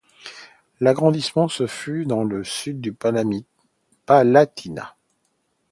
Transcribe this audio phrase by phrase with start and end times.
[0.79, 4.95] L'arrondissement se situe dans le sud du Palatinat.